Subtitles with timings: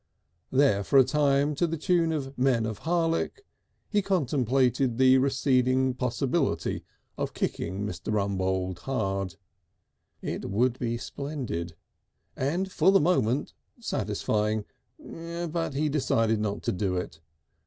[0.49, 3.43] There for a time, to the tune of "Men of Harlech,"
[3.87, 6.83] he contemplated the receding possibility
[7.19, 8.11] of kicking Mr.
[8.11, 9.35] Rumbold hard.
[10.23, 11.75] It would be splendid
[12.35, 14.65] and for the moment satisfying.
[14.97, 17.19] But he decided not to do it.